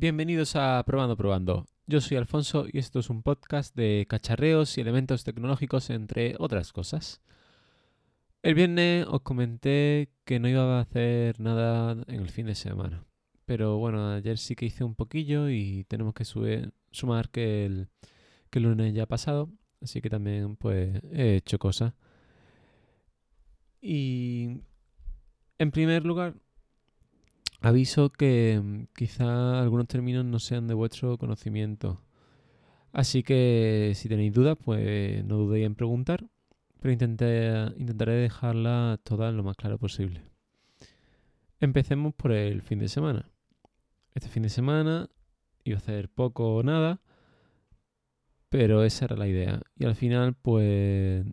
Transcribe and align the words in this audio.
Bienvenidos 0.00 0.54
a 0.54 0.80
Probando 0.86 1.16
Probando. 1.16 1.66
Yo 1.88 2.00
soy 2.00 2.18
Alfonso 2.18 2.66
y 2.72 2.78
esto 2.78 3.00
es 3.00 3.10
un 3.10 3.24
podcast 3.24 3.74
de 3.74 4.06
cacharreos 4.08 4.78
y 4.78 4.80
elementos 4.80 5.24
tecnológicos, 5.24 5.90
entre 5.90 6.36
otras 6.38 6.72
cosas. 6.72 7.20
El 8.44 8.54
viernes 8.54 9.06
os 9.08 9.22
comenté 9.22 10.12
que 10.24 10.38
no 10.38 10.48
iba 10.48 10.78
a 10.78 10.82
hacer 10.82 11.40
nada 11.40 12.00
en 12.06 12.20
el 12.20 12.30
fin 12.30 12.46
de 12.46 12.54
semana. 12.54 13.06
Pero 13.44 13.78
bueno, 13.78 14.12
ayer 14.12 14.38
sí 14.38 14.54
que 14.54 14.66
hice 14.66 14.84
un 14.84 14.94
poquillo 14.94 15.48
y 15.48 15.82
tenemos 15.88 16.14
que 16.14 16.24
sumar 16.24 17.30
que 17.30 17.66
el, 17.66 17.88
lunes 18.52 18.94
ya 18.94 19.02
ha 19.02 19.06
pasado. 19.06 19.50
Así 19.82 20.00
que 20.00 20.10
también 20.10 20.54
pues 20.54 21.02
he 21.10 21.34
hecho 21.38 21.58
cosas. 21.58 21.92
Y 23.80 24.60
en 25.58 25.72
primer 25.72 26.06
lugar, 26.06 26.36
aviso 27.60 28.10
que 28.10 28.60
mm, 28.62 28.84
quizá 28.94 29.60
algunos 29.60 29.88
términos 29.88 30.24
no 30.24 30.38
sean 30.38 30.66
de 30.66 30.74
vuestro 30.74 31.18
conocimiento. 31.18 32.02
Así 32.92 33.22
que 33.22 33.92
si 33.94 34.08
tenéis 34.08 34.32
dudas, 34.32 34.56
pues 34.62 35.24
no 35.24 35.36
dudéis 35.36 35.66
en 35.66 35.74
preguntar, 35.74 36.26
pero 36.80 36.92
intentaré 36.92 38.14
dejarla 38.14 38.98
toda 39.04 39.30
lo 39.32 39.42
más 39.42 39.56
claro 39.56 39.78
posible. 39.78 40.22
Empecemos 41.60 42.14
por 42.14 42.32
el 42.32 42.62
fin 42.62 42.78
de 42.78 42.88
semana. 42.88 43.30
Este 44.14 44.28
fin 44.28 44.42
de 44.42 44.48
semana 44.48 45.08
iba 45.64 45.76
a 45.76 45.80
hacer 45.80 46.08
poco 46.08 46.56
o 46.56 46.62
nada, 46.62 47.00
pero 48.48 48.84
esa 48.84 49.06
era 49.06 49.16
la 49.16 49.28
idea. 49.28 49.60
Y 49.76 49.84
al 49.84 49.94
final, 49.94 50.34
pues 50.34 51.26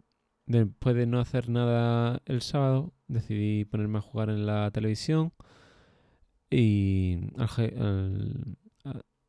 Después 0.48 0.96
de 0.96 1.08
no 1.08 1.20
hacer 1.20 1.50
nada 1.50 2.22
el 2.26 2.42
sábado, 2.42 2.94
decidí 3.08 3.66
ponerme 3.66 3.98
a 3.98 4.02
jugar 4.02 4.30
en 4.30 4.46
la 4.46 4.70
televisión 4.70 5.34
y 6.50 7.32
al, 7.38 8.58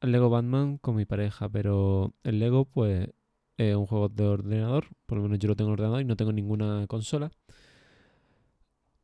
Lego 0.02 0.30
Batman 0.30 0.78
con 0.78 0.96
mi 0.96 1.04
pareja, 1.04 1.48
pero 1.48 2.14
el 2.22 2.38
Lego 2.38 2.64
pues 2.66 3.08
es 3.56 3.74
un 3.74 3.86
juego 3.86 4.08
de 4.08 4.24
ordenador, 4.24 4.86
por 5.06 5.18
lo 5.18 5.24
menos 5.24 5.38
yo 5.38 5.48
lo 5.48 5.56
tengo 5.56 5.70
en 5.70 5.72
ordenador 5.74 6.00
y 6.02 6.04
no 6.04 6.16
tengo 6.16 6.32
ninguna 6.32 6.86
consola. 6.86 7.30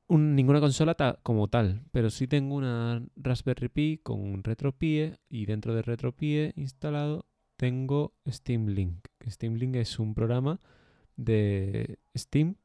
ninguna 0.08 0.60
consola 0.60 0.94
como 1.22 1.48
tal, 1.48 1.82
pero 1.90 2.10
sí 2.10 2.26
tengo 2.28 2.54
una 2.54 3.02
Raspberry 3.16 3.68
Pi 3.68 4.00
con 4.02 4.20
un 4.20 4.44
RetroPie 4.44 5.16
y 5.28 5.46
dentro 5.46 5.74
de 5.74 5.82
RetroPie 5.82 6.52
instalado 6.56 7.26
tengo 7.56 8.12
Steam 8.28 8.66
Link. 8.68 9.06
Steam 9.26 9.54
Link 9.54 9.76
es 9.76 9.98
un 9.98 10.14
programa 10.14 10.60
de 11.16 11.98
Steam 12.16 12.56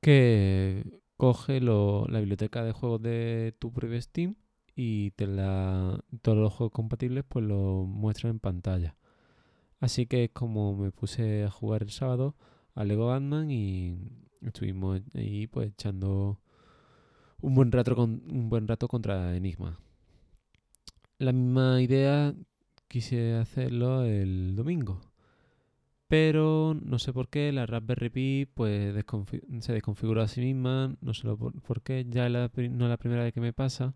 que 0.00 1.00
coge 1.16 1.60
la 1.60 2.18
biblioteca 2.20 2.64
de 2.64 2.72
juegos 2.72 3.02
de 3.02 3.54
tu 3.58 3.72
propio 3.72 4.00
Steam 4.00 4.36
y 4.76 5.12
te 5.12 5.26
la, 5.26 6.04
todos 6.22 6.38
los 6.38 6.52
juegos 6.52 6.72
compatibles 6.72 7.24
pues 7.26 7.44
lo 7.44 7.84
muestra 7.86 8.30
en 8.30 8.38
pantalla. 8.38 8.96
Así 9.80 10.06
que 10.06 10.24
es 10.24 10.30
como 10.30 10.76
me 10.76 10.92
puse 10.92 11.44
a 11.44 11.50
jugar 11.50 11.82
el 11.82 11.90
sábado 11.90 12.36
a 12.74 12.84
Lego 12.84 13.06
Batman 13.08 13.50
y 13.50 13.96
estuvimos 14.42 15.00
ahí 15.14 15.46
pues 15.46 15.70
echando 15.70 16.40
un 17.40 17.54
buen 17.54 17.72
rato 17.72 17.96
con 17.96 18.22
un 18.30 18.48
buen 18.50 18.68
rato 18.68 18.86
contra 18.88 19.34
Enigma. 19.34 19.78
La 21.18 21.32
misma 21.32 21.80
idea 21.80 22.34
quise 22.88 23.34
hacerlo 23.34 24.04
el 24.04 24.54
domingo. 24.56 25.00
Pero 26.08 26.76
no 26.80 26.98
sé 26.98 27.12
por 27.12 27.28
qué 27.28 27.50
la 27.50 27.66
Raspberry 27.66 28.10
Pi 28.10 28.46
pues 28.54 28.94
se 29.60 29.72
desconfiguró 29.72 30.22
a 30.22 30.28
sí 30.28 30.40
misma, 30.40 30.96
no 31.00 31.14
sé 31.14 31.28
por, 31.36 31.82
qué, 31.82 32.06
ya 32.08 32.28
no 32.28 32.44
es 32.44 32.90
la 32.90 32.96
primera 32.96 33.24
vez 33.24 33.32
que 33.34 33.40
me 33.40 33.52
pasa. 33.52 33.94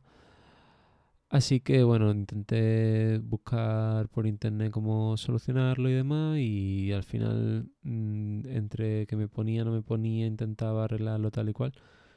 Así 1.31 1.61
que 1.61 1.85
bueno, 1.85 2.11
intenté 2.11 3.19
buscar 3.19 4.09
por 4.09 4.27
internet 4.27 4.73
cómo 4.73 5.17
solucionarlo 5.17 5.89
y 5.89 5.93
demás 5.93 6.39
y 6.39 6.91
al 6.93 7.05
final 7.05 7.71
mm, 7.83 8.47
entre 8.49 9.07
que 9.07 9.15
me 9.15 9.29
ponía, 9.29 9.65
no 9.65 9.71
me 9.71 9.83
ponía, 9.83 10.27
intentaba 10.27 10.85
arreglarlo 10.85 11.31
tal 11.31 11.49
y 11.49 11.53
cual, 11.53 11.73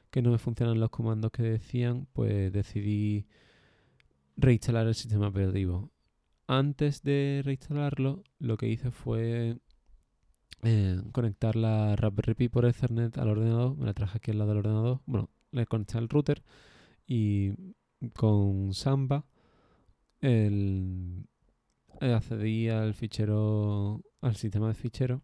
que 0.10 0.24
no 0.24 0.32
me 0.32 0.40
funcionan 0.40 0.80
los 0.80 0.90
comandos 0.90 1.32
que 1.32 1.44
decían, 1.44 2.08
pues 2.14 2.52
decidí 2.52 3.28
reinstalar 4.36 4.88
el 4.88 4.96
sistema 4.96 5.28
operativo. 5.28 5.92
Antes 6.48 7.04
de 7.04 7.42
reinstalarlo, 7.46 8.24
lo 8.40 8.58
que 8.58 8.68
hice 8.68 8.90
fue 8.90 9.60
eh, 10.64 11.02
conectar 11.12 11.56
la 11.56 11.96
Raspberry 11.96 12.34
Pi 12.34 12.50
por 12.50 12.66
Ethernet 12.66 13.18
al 13.20 13.30
ordenador. 13.30 13.78
Me 13.78 13.86
la 13.86 13.94
traje 13.94 14.18
aquí 14.18 14.32
al 14.32 14.40
lado 14.40 14.50
del 14.50 14.60
ordenador. 14.60 15.02
Bueno, 15.06 15.30
le 15.52 15.68
conecté 15.68 16.00
al 16.00 16.10
router 16.10 16.44
y 17.06 17.54
con 18.16 18.74
Samba 18.74 19.26
el, 20.22 21.26
eh, 22.02 22.14
accedí 22.14 22.70
al 22.70 22.94
fichero, 22.94 24.02
al 24.22 24.36
sistema 24.36 24.70
de 24.70 24.74
fichero 24.74 25.22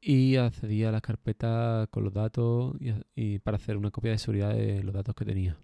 y 0.00 0.36
accedí 0.36 0.84
a 0.84 0.92
la 0.92 1.00
carpeta 1.00 1.86
con 1.90 2.04
los 2.04 2.12
datos 2.12 2.76
y, 3.14 3.38
para 3.38 3.56
hacer 3.56 3.76
una 3.76 3.90
copia 3.90 4.10
de 4.10 4.18
seguridad 4.18 4.54
de 4.54 4.82
los 4.82 4.92
datos 4.92 5.14
que 5.14 5.24
tenía. 5.24 5.58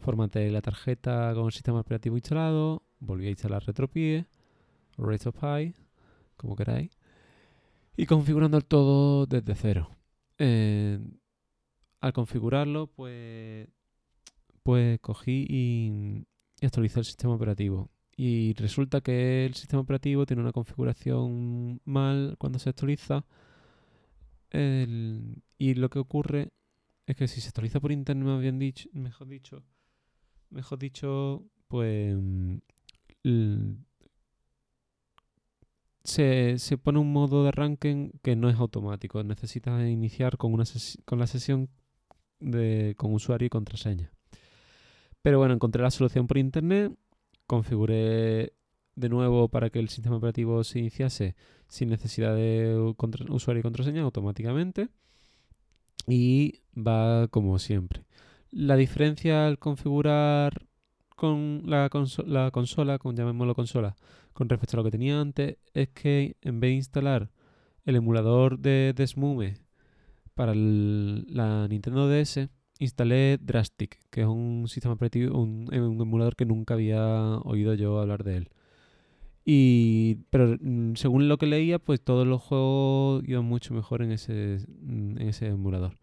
Formateé 0.00 0.50
la 0.50 0.60
tarjeta 0.60 1.32
con 1.34 1.46
el 1.46 1.52
sistema 1.52 1.80
operativo 1.80 2.16
instalado, 2.16 2.82
volví 2.98 3.26
a 3.26 3.30
instalar 3.30 3.64
RetroPie, 3.64 4.26
RetroPie 4.98 5.74
como 6.36 6.56
queráis, 6.56 6.90
y 7.96 8.06
configurando 8.06 8.58
el 8.58 8.64
todo 8.64 9.26
desde 9.26 9.54
cero. 9.54 9.96
Eh, 10.38 10.98
al 12.00 12.12
configurarlo, 12.12 12.88
pues, 12.88 13.68
pues 14.66 14.98
cogí 14.98 15.46
y, 15.48 16.26
actualicé 16.60 16.98
el 16.98 17.04
sistema 17.04 17.34
operativo. 17.34 17.88
Y 18.16 18.52
resulta 18.54 19.00
que 19.00 19.46
el 19.46 19.54
sistema 19.54 19.82
operativo 19.82 20.26
tiene 20.26 20.42
una 20.42 20.50
configuración 20.50 21.80
mal 21.84 22.34
cuando 22.38 22.58
se 22.58 22.70
actualiza. 22.70 23.24
y 24.52 25.74
lo 25.74 25.88
que 25.88 26.00
ocurre 26.00 26.50
es 27.06 27.14
que 27.16 27.28
si 27.28 27.40
se 27.40 27.48
actualiza 27.48 27.78
por 27.78 27.92
internet, 27.92 28.40
bien 28.40 28.58
dicho, 28.58 28.88
mejor 28.92 29.28
dicho, 29.28 29.62
mejor 30.50 30.78
dicho, 30.80 31.44
pues 31.68 32.16
se, 36.02 36.58
se, 36.58 36.78
pone 36.78 36.98
un 36.98 37.12
modo 37.12 37.44
de 37.44 37.50
arranque 37.50 38.10
que 38.22 38.34
no 38.34 38.48
es 38.50 38.56
automático. 38.56 39.22
Necesitas 39.22 39.88
iniciar 39.88 40.38
con, 40.38 40.52
una 40.52 40.64
con 41.04 41.20
la 41.20 41.28
sesión 41.28 41.68
de, 42.40 42.94
con 42.96 43.14
usuario 43.14 43.46
y 43.46 43.50
contraseña. 43.50 44.15
Pero 45.26 45.38
bueno, 45.38 45.54
encontré 45.54 45.82
la 45.82 45.90
solución 45.90 46.28
por 46.28 46.38
internet, 46.38 46.92
configuré 47.48 48.52
de 48.94 49.08
nuevo 49.08 49.48
para 49.48 49.70
que 49.70 49.80
el 49.80 49.88
sistema 49.88 50.18
operativo 50.18 50.62
se 50.62 50.78
iniciase 50.78 51.34
sin 51.66 51.88
necesidad 51.88 52.32
de 52.36 52.94
usuario 53.28 53.58
y 53.58 53.62
contraseña 53.64 54.02
automáticamente. 54.02 54.88
Y 56.06 56.60
va 56.76 57.26
como 57.26 57.58
siempre. 57.58 58.04
La 58.52 58.76
diferencia 58.76 59.48
al 59.48 59.58
configurar 59.58 60.68
con 61.16 61.62
la, 61.64 61.90
la 62.24 62.50
consola, 62.52 62.98
con 63.00 63.16
llamémoslo 63.16 63.56
consola, 63.56 63.96
con 64.32 64.48
respecto 64.48 64.76
a 64.76 64.78
lo 64.78 64.84
que 64.84 64.92
tenía 64.92 65.20
antes, 65.20 65.56
es 65.74 65.88
que 65.88 66.36
en 66.40 66.60
vez 66.60 66.68
de 66.70 66.74
instalar 66.76 67.30
el 67.84 67.96
emulador 67.96 68.60
de 68.60 68.92
Desmume 68.94 69.56
para 70.34 70.54
la 70.54 71.66
Nintendo 71.66 72.08
DS, 72.08 72.48
instalé 72.78 73.38
Drastic, 73.38 73.98
que 74.10 74.22
es 74.22 74.26
un 74.26 74.66
sistema 74.68 74.94
operativo, 74.94 75.38
un, 75.38 75.68
emulador 75.72 76.36
que 76.36 76.46
nunca 76.46 76.74
había 76.74 77.38
oído 77.38 77.74
yo 77.74 77.98
hablar 78.00 78.24
de 78.24 78.36
él. 78.38 78.48
Y, 79.44 80.16
pero 80.30 80.56
mm, 80.60 80.94
según 80.96 81.28
lo 81.28 81.38
que 81.38 81.46
leía, 81.46 81.78
pues 81.78 82.00
todos 82.02 82.26
los 82.26 82.42
juegos 82.42 83.22
iban 83.26 83.44
mucho 83.44 83.74
mejor 83.74 84.02
en 84.02 84.12
ese, 84.12 84.58
mm, 84.82 85.18
en 85.18 85.28
ese 85.28 85.48
emulador. 85.48 85.98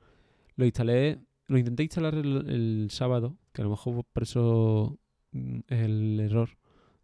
Lo 0.55 0.65
instalé, 0.65 1.19
lo 1.47 1.57
intenté 1.57 1.83
instalar 1.83 2.15
el 2.15 2.87
sábado, 2.91 3.37
que 3.53 3.61
a 3.61 3.65
lo 3.65 3.71
mejor 3.71 4.05
por 4.13 4.23
eso 4.23 4.99
Mm, 5.33 5.61
el 5.67 6.19
error 6.19 6.49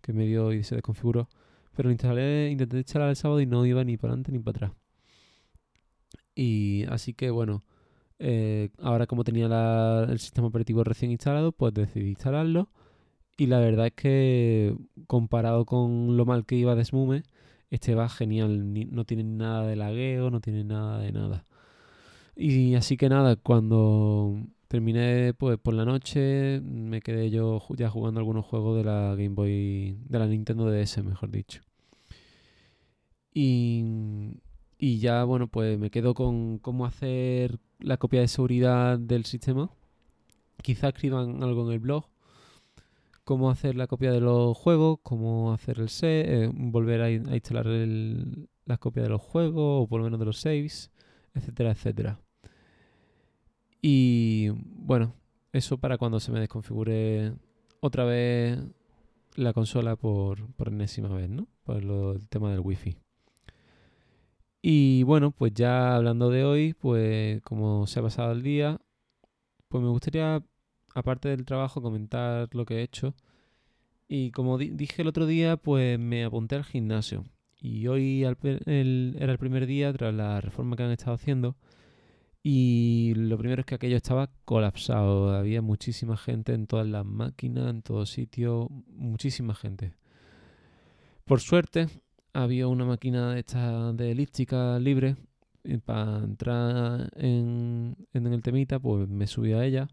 que 0.01 0.13
me 0.13 0.25
dio 0.25 0.53
y 0.53 0.63
se 0.63 0.75
desconfiguró. 0.75 1.29
Pero 1.75 1.89
lo 1.89 1.93
instalé, 1.93 2.49
intenté 2.51 2.77
instalar 2.77 3.09
el 3.09 3.15
sábado 3.15 3.41
y 3.41 3.45
no 3.45 3.65
iba 3.65 3.83
ni 3.83 3.97
para 3.97 4.13
adelante 4.13 4.31
ni 4.31 4.39
para 4.39 4.67
atrás. 4.67 4.71
Y 6.35 6.85
así 6.89 7.13
que 7.13 7.31
bueno, 7.31 7.63
eh, 8.19 8.69
ahora 8.79 9.07
como 9.07 9.23
tenía 9.23 9.47
el 10.09 10.19
sistema 10.19 10.47
operativo 10.47 10.83
recién 10.83 11.11
instalado, 11.11 11.51
pues 11.51 11.73
decidí 11.73 12.09
instalarlo. 12.09 12.69
Y 13.37 13.47
la 13.47 13.59
verdad 13.59 13.87
es 13.87 13.93
que 13.93 14.75
comparado 15.07 15.65
con 15.65 16.17
lo 16.17 16.25
mal 16.25 16.45
que 16.45 16.55
iba 16.55 16.75
de 16.75 16.85
Smume, 16.85 17.23
este 17.69 17.95
va 17.95 18.09
genial. 18.09 18.73
no 18.91 19.05
tiene 19.05 19.23
nada 19.23 19.65
de 19.67 19.75
lagueo, 19.75 20.29
no 20.31 20.41
tiene 20.41 20.63
nada 20.63 20.99
de 20.99 21.11
nada. 21.11 21.45
Y 22.35 22.75
así 22.75 22.97
que 22.97 23.09
nada, 23.09 23.35
cuando 23.37 24.35
Terminé 24.69 25.33
pues 25.33 25.57
por 25.57 25.73
la 25.73 25.83
noche, 25.83 26.61
me 26.61 27.01
quedé 27.01 27.31
yo 27.31 27.59
ya 27.75 27.89
jugando 27.89 28.19
algunos 28.19 28.45
juegos 28.45 28.77
de 28.77 28.83
la 28.83 29.15
Game 29.15 29.29
Boy, 29.29 29.97
de 30.07 30.19
la 30.19 30.27
Nintendo 30.27 30.69
DS, 30.69 31.03
mejor 31.03 31.31
dicho. 31.31 31.61
Y, 33.33 33.83
y 34.79 34.99
ya, 34.99 35.23
bueno, 35.25 35.47
pues 35.47 35.77
me 35.77 35.91
quedo 35.91 36.13
con 36.13 36.57
cómo 36.59 36.85
hacer 36.85 37.59
la 37.79 37.97
copia 37.97 38.21
de 38.21 38.29
seguridad 38.29 38.97
del 38.97 39.25
sistema. 39.25 39.69
Quizá 40.63 40.89
escriban 40.89 41.43
algo 41.43 41.67
en 41.67 41.73
el 41.73 41.79
blog 41.79 42.05
cómo 43.29 43.51
hacer 43.51 43.75
la 43.75 43.85
copia 43.85 44.11
de 44.11 44.21
los 44.21 44.57
juegos, 44.57 44.99
cómo 45.03 45.53
hacer 45.53 45.79
el 45.79 45.89
save, 45.89 46.45
eh, 46.45 46.51
volver 46.51 47.01
a, 47.01 47.11
instalar 47.11 47.67
las 47.67 48.79
copias 48.79 49.03
de 49.03 49.09
los 49.09 49.21
juegos 49.21 49.83
o 49.83 49.87
por 49.87 49.99
lo 49.99 50.05
menos 50.05 50.19
de 50.19 50.25
los 50.25 50.39
saves, 50.39 50.91
etcétera, 51.35 51.69
etcétera. 51.71 52.19
Y 53.83 54.49
bueno, 54.49 55.13
eso 55.53 55.77
para 55.77 55.99
cuando 55.99 56.19
se 56.19 56.31
me 56.31 56.39
desconfigure 56.39 57.33
otra 57.81 58.03
vez 58.05 58.57
la 59.35 59.53
consola 59.53 59.95
por, 59.95 60.51
por 60.53 60.69
enésima 60.69 61.09
vez, 61.09 61.29
¿no? 61.29 61.47
Por 61.63 61.77
el 61.77 62.27
tema 62.29 62.49
del 62.49 62.61
wifi. 62.61 62.97
Y 64.61 65.03
bueno, 65.03 65.31
pues 65.31 65.53
ya 65.53 65.95
hablando 65.95 66.29
de 66.29 66.43
hoy, 66.43 66.73
pues 66.73 67.41
como 67.43 67.87
se 67.87 67.99
ha 67.99 68.03
pasado 68.03 68.31
el 68.33 68.43
día, 68.43 68.79
pues 69.69 69.83
me 69.83 69.89
gustaría, 69.89 70.43
aparte 70.93 71.29
del 71.29 71.45
trabajo, 71.45 71.81
comentar 71.81 72.49
lo 72.53 72.65
que 72.65 72.79
he 72.79 72.83
hecho. 72.83 73.15
Y 74.07 74.31
como 74.31 74.57
dije 74.57 75.01
el 75.01 75.07
otro 75.07 75.25
día, 75.27 75.55
pues 75.57 75.97
me 75.99 76.25
apunté 76.25 76.55
al 76.55 76.65
gimnasio. 76.65 77.23
Y 77.61 77.87
hoy 77.87 78.23
era 78.23 78.35
el 78.41 79.37
primer 79.39 79.65
día 79.65 79.93
tras 79.93 80.13
la 80.13 80.41
reforma 80.41 80.75
que 80.75 80.83
han 80.83 80.91
estado 80.91 81.13
haciendo. 81.13 81.55
Y 82.41 83.13
lo 83.15 83.37
primero 83.37 83.61
es 83.61 83.65
que 83.65 83.75
aquello 83.75 83.97
estaba 83.97 84.31
colapsado. 84.45 85.33
Había 85.33 85.61
muchísima 85.61 86.17
gente 86.17 86.53
en 86.53 86.67
todas 86.67 86.87
las 86.87 87.05
máquinas, 87.05 87.69
en 87.69 87.81
todo 87.81 88.05
sitio, 88.05 88.69
muchísima 88.87 89.55
gente. 89.55 89.93
Por 91.25 91.41
suerte, 91.41 91.87
había 92.43 92.67
una 92.67 92.85
máquina 92.85 93.33
de 93.33 93.39
esta 93.39 93.93
de 93.93 94.11
elíptica 94.11 94.79
libre. 94.79 95.15
para 95.85 96.19
entrar 96.23 97.11
en, 97.15 97.95
en 98.13 98.27
el 98.27 98.41
temita, 98.41 98.79
pues 98.79 99.07
me 99.09 99.27
subí 99.27 99.53
a 99.53 99.65
ella. 99.65 99.87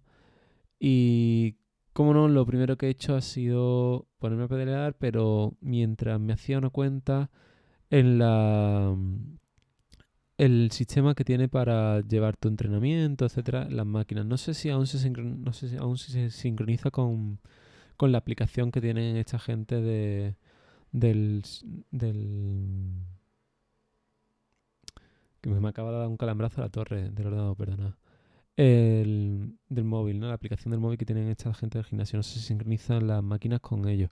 Y 0.81 1.57
como 1.93 2.15
no, 2.15 2.29
lo 2.29 2.47
primero 2.47 2.77
que 2.77 2.87
he 2.87 2.91
hecho 2.91 3.17
ha 3.17 3.23
sido 3.23 4.09
ponerme 4.19 4.45
a 4.45 4.49
pedalear, 4.49 4.97
pero 4.99 5.57
mientras 5.61 6.21
me 6.21 6.33
hacía 6.35 6.59
una 6.59 6.71
cuenta 6.71 7.31
en 7.91 8.19
la 8.19 8.97
el 10.39 10.71
sistema 10.71 11.15
que 11.15 11.25
tiene 11.25 11.49
para 11.49 12.01
llevar 12.01 12.37
tu 12.37 12.49
entrenamiento, 12.49 13.25
etcétera, 13.25 13.69
las 13.71 13.87
máquinas. 13.87 14.27
No 14.27 14.37
sé 14.37 14.55
si 14.55 14.69
aún 14.71 14.87
se, 14.87 15.11
no 15.11 15.53
sé 15.53 15.69
si 15.69 15.77
aún 15.77 15.97
se 15.99 16.31
sincroniza 16.31 16.91
con, 16.91 17.41
con 17.97 18.13
la 18.13 18.19
aplicación 18.19 18.71
que 18.71 18.81
tienen 18.81 19.17
esta 19.17 19.39
gente 19.39 19.81
de 19.81 20.37
del 20.97 21.43
del 21.91 23.07
que 25.41 25.51
me 25.51 25.69
acaba 25.69 25.93
de 25.93 25.99
dar 25.99 26.09
un 26.09 26.17
calambrazo 26.17 26.61
a 26.61 26.65
la 26.65 26.71
torre 26.71 27.11
del 27.11 27.27
ordenador, 27.27 27.57
perdona. 27.57 27.99
El, 28.57 29.59
del 29.69 29.85
móvil, 29.85 30.19
¿no? 30.19 30.29
La 30.29 30.35
aplicación 30.35 30.71
del 30.71 30.81
móvil 30.81 30.99
que 30.99 31.05
tienen 31.05 31.29
esta 31.29 31.53
gente 31.55 31.79
del 31.79 31.85
gimnasio. 31.85 32.17
No 32.17 32.23
sé 32.23 32.41
si 32.41 32.47
sincronizan 32.47 33.07
las 33.07 33.23
máquinas 33.23 33.61
con 33.61 33.87
ellos. 33.89 34.11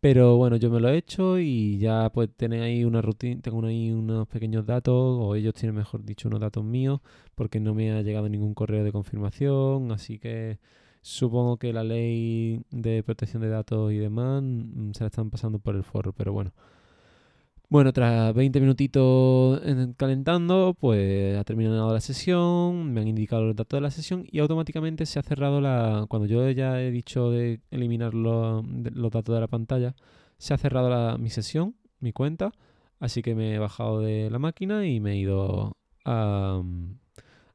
Pero 0.00 0.36
bueno, 0.36 0.56
yo 0.56 0.70
me 0.70 0.80
lo 0.80 0.88
he 0.88 0.96
hecho 0.96 1.38
y 1.38 1.78
ya 1.78 2.10
pues 2.12 2.30
tienen 2.36 2.62
ahí 2.62 2.84
una 2.84 3.02
rutina, 3.02 3.40
tengo 3.40 3.64
ahí 3.66 3.92
unos 3.92 4.26
pequeños 4.28 4.66
datos, 4.66 4.94
o 4.94 5.34
ellos 5.36 5.54
tienen 5.54 5.76
mejor 5.76 6.04
dicho 6.04 6.28
unos 6.28 6.40
datos 6.40 6.64
míos, 6.64 7.00
porque 7.36 7.60
no 7.60 7.74
me 7.74 7.92
ha 7.92 8.02
llegado 8.02 8.28
ningún 8.28 8.54
correo 8.54 8.82
de 8.84 8.92
confirmación, 8.92 9.92
así 9.92 10.18
que 10.18 10.58
supongo 11.02 11.58
que 11.58 11.72
la 11.72 11.84
ley 11.84 12.62
de 12.70 13.02
protección 13.02 13.42
de 13.42 13.48
datos 13.48 13.92
y 13.92 13.98
demás 13.98 14.42
mm, 14.42 14.92
se 14.92 15.04
la 15.04 15.08
están 15.08 15.30
pasando 15.30 15.58
por 15.58 15.76
el 15.76 15.84
foro, 15.84 16.12
pero 16.12 16.32
bueno. 16.32 16.52
Bueno, 17.72 17.92
tras 17.94 18.34
20 18.34 18.60
minutitos 18.60 19.62
calentando, 19.96 20.76
pues 20.78 21.38
ha 21.38 21.44
terminado 21.44 21.90
la 21.90 22.00
sesión, 22.02 22.92
me 22.92 23.00
han 23.00 23.08
indicado 23.08 23.44
los 23.46 23.56
datos 23.56 23.78
de 23.78 23.80
la 23.80 23.90
sesión 23.90 24.26
y 24.30 24.40
automáticamente 24.40 25.06
se 25.06 25.18
ha 25.18 25.22
cerrado 25.22 25.58
la... 25.62 26.04
Cuando 26.08 26.26
yo 26.28 26.50
ya 26.50 26.82
he 26.82 26.90
dicho 26.90 27.30
de 27.30 27.60
eliminar 27.70 28.12
los, 28.12 28.62
datos 29.10 29.34
de 29.34 29.40
la 29.40 29.46
pantalla, 29.48 29.94
se 30.36 30.52
ha 30.52 30.58
cerrado 30.58 31.16
mi 31.16 31.30
sesión, 31.30 31.74
mi 31.98 32.12
cuenta, 32.12 32.52
así 33.00 33.22
que 33.22 33.34
me 33.34 33.54
he 33.54 33.58
bajado 33.58 34.00
de 34.00 34.28
la 34.30 34.38
máquina 34.38 34.86
y 34.86 35.00
me 35.00 35.12
he 35.12 35.16
ido 35.16 35.72
a, 36.04 36.62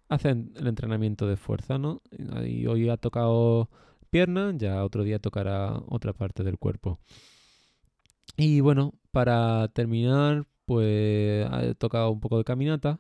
hacer 0.09 0.38
el 0.56 0.68
entrenamiento 0.68 1.27
de 1.27 1.38
fuerza, 1.38 1.77
¿no? 1.77 2.01
Y 2.45 2.65
hoy 2.68 2.89
ha 2.89 2.98
tocado 2.98 3.69
pierna, 4.09 4.54
ya 4.56 4.83
otro 4.83 5.04
día 5.04 5.19
tocará 5.19 5.81
otra 5.88 6.13
parte 6.13 6.44
del 6.44 6.57
cuerpo. 6.57 7.00
Y 8.38 8.62
bueno, 8.62 8.94
para 9.12 9.68
terminar, 9.69 10.45
pues 10.65 11.48
he 11.63 11.75
tocado 11.75 12.12
un 12.12 12.19
poco 12.19 12.38
de 12.38 12.44
caminata 12.44 13.00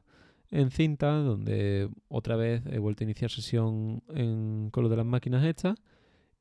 en 0.51 0.71
cinta, 0.71 1.11
donde 1.11 1.89
otra 2.07 2.35
vez 2.35 2.63
he 2.67 2.79
vuelto 2.79 3.03
a 3.03 3.05
iniciar 3.05 3.29
sesión 3.31 4.01
con 4.71 4.83
lo 4.83 4.89
de 4.89 4.97
las 4.97 5.05
máquinas 5.05 5.45
hechas 5.45 5.77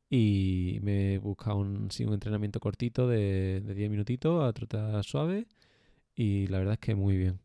y 0.09 0.79
me 0.83 1.15
he 1.15 1.19
buscado 1.19 1.59
un, 1.59 1.89
un 2.01 2.15
entrenamiento 2.15 2.61
cortito 2.61 3.09
de, 3.09 3.61
de 3.61 3.75
10 3.75 3.91
minutitos 3.91 4.45
a 4.45 4.53
trotar 4.53 5.03
suave 5.05 5.47
y 6.15 6.47
la 6.49 6.59
verdad 6.59 6.75
es 6.75 6.81
que 6.81 6.95
muy 6.95 7.17
bien. 7.17 7.41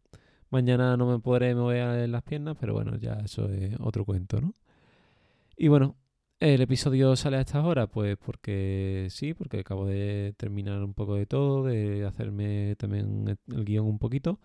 Mañana 0.51 0.97
no 0.97 1.07
me 1.07 1.19
podré 1.19 1.55
mover 1.55 2.07
las 2.09 2.23
piernas, 2.23 2.57
pero 2.59 2.73
bueno, 2.73 2.97
ya 2.97 3.13
eso 3.25 3.49
es 3.49 3.75
otro 3.79 4.05
cuento, 4.05 4.41
¿no? 4.41 4.53
Y 5.57 5.67
bueno, 5.69 5.97
¿El 6.41 6.61
episodio 6.61 7.15
sale 7.15 7.37
a 7.37 7.41
estas 7.41 7.63
horas? 7.63 7.87
Pues 7.93 8.17
porque 8.17 9.07
sí, 9.11 9.35
porque 9.35 9.59
acabo 9.59 9.85
de 9.85 10.33
terminar 10.37 10.83
un 10.83 10.95
poco 10.95 11.13
de 11.15 11.27
todo, 11.27 11.65
de 11.65 12.03
hacerme 12.03 12.75
también 12.77 13.37
el 13.47 13.63
guion 13.65 13.85
un 13.85 13.99
poquito. 13.99 14.39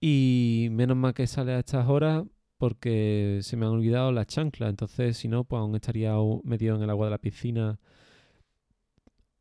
Y 0.00 0.68
menos 0.70 0.96
mal 0.96 1.14
que 1.14 1.26
sale 1.26 1.52
a 1.54 1.58
estas 1.60 1.88
horas 1.88 2.24
porque 2.58 3.40
se 3.42 3.56
me 3.56 3.66
han 3.66 3.72
olvidado 3.72 4.12
las 4.12 4.26
chanclas. 4.26 4.70
Entonces, 4.70 5.16
si 5.16 5.28
no, 5.28 5.44
pues 5.44 5.60
aún 5.60 5.74
estaría 5.74 6.12
metido 6.44 6.76
en 6.76 6.82
el 6.82 6.90
agua 6.90 7.06
de 7.06 7.10
la 7.12 7.18
piscina 7.18 7.78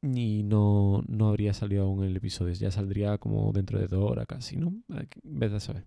y 0.02 0.44
no, 0.44 1.04
no 1.08 1.30
habría 1.30 1.54
salido 1.54 1.86
aún 1.86 2.04
el 2.04 2.16
episodio. 2.16 2.54
Ya 2.54 2.72
saldría 2.72 3.18
como 3.18 3.52
dentro 3.52 3.80
de 3.80 3.88
dos 3.88 4.10
horas 4.10 4.26
casi, 4.28 4.58
¿no? 4.58 4.74
Vez 5.24 5.52
de 5.52 5.60
saber. 5.60 5.84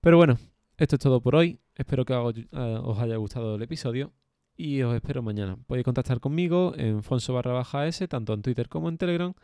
Pero 0.00 0.16
bueno, 0.16 0.38
esto 0.76 0.96
es 0.96 1.00
todo 1.00 1.20
por 1.20 1.36
hoy. 1.36 1.60
Espero 1.74 2.04
que 2.04 2.14
os 2.14 2.98
haya 2.98 3.16
gustado 3.16 3.56
el 3.56 3.62
episodio 3.62 4.12
y 4.56 4.82
os 4.82 4.94
espero 4.94 5.22
mañana. 5.22 5.56
Podéis 5.66 5.84
contactar 5.84 6.20
conmigo 6.20 6.74
en 6.76 7.02
Fonso 7.02 7.34
barra 7.34 7.52
baja 7.52 7.86
S, 7.86 8.06
tanto 8.08 8.32
en 8.32 8.42
Twitter 8.42 8.68
como 8.68 8.88
en 8.88 8.98
Telegram. 8.98 9.34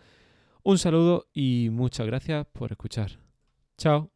Un 0.62 0.78
saludo 0.78 1.26
y 1.32 1.68
muchas 1.70 2.06
gracias 2.06 2.46
por 2.52 2.70
escuchar. 2.70 3.18
Chao. 3.76 4.12